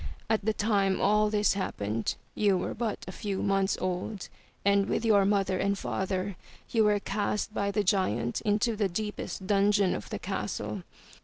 [0.31, 4.29] At the time all this happened, you were but a few months old,
[4.65, 6.37] and, with your mother and father,
[6.71, 10.81] you were cast by the giant into the deepest dungeon of the castle.